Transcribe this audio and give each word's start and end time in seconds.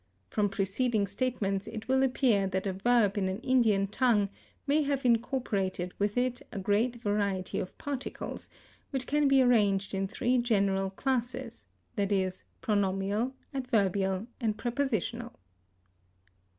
From 0.31 0.49
preceding 0.49 1.05
statements 1.05 1.67
it 1.67 1.87
will 1.87 2.01
appear 2.01 2.47
that 2.47 2.65
a 2.65 2.73
verb 2.73 3.19
in 3.19 3.29
an 3.29 3.37
Indian 3.41 3.85
tongue 3.85 4.29
may 4.65 4.81
have 4.81 5.05
incorporated 5.05 5.93
with 5.99 6.17
it 6.17 6.41
a 6.51 6.57
great 6.57 6.95
variety 6.95 7.59
of 7.59 7.77
particles, 7.77 8.49
which 8.89 9.05
can 9.05 9.27
be 9.27 9.43
arranged 9.43 9.93
in 9.93 10.07
three 10.07 10.39
general 10.39 10.89
classes, 10.89 11.67
i.e., 11.99 12.31
pronominal, 12.61 13.35
adverbial, 13.53 14.25
and 14.39 14.57
prepositional. 14.57 15.33